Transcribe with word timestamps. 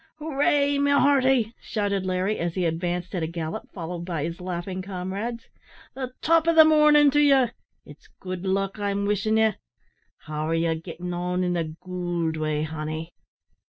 "Hooray, 0.17 0.79
my 0.79 0.99
hearty!" 0.99 1.53
shouted 1.61 2.07
Larry, 2.07 2.39
as 2.39 2.55
he 2.55 2.65
advanced 2.65 3.13
at 3.13 3.21
a 3.21 3.27
gallop, 3.27 3.69
followed 3.71 4.03
by 4.03 4.23
his 4.23 4.41
laughing 4.41 4.81
comrades. 4.81 5.45
"The 5.93 6.11
top 6.23 6.47
o' 6.47 6.55
the 6.55 6.65
mornin' 6.65 7.11
to 7.11 7.19
ye 7.21 7.51
it's 7.85 8.09
good 8.19 8.43
luck 8.43 8.79
I'm 8.79 9.05
wishin' 9.05 9.37
ye, 9.37 9.43
avic. 9.49 9.57
How 10.21 10.49
are 10.49 10.55
ye 10.55 10.73
gittin' 10.73 11.13
on 11.13 11.43
in 11.43 11.53
the 11.53 11.75
goold 11.85 12.35
way, 12.35 12.63
honey?" 12.63 13.13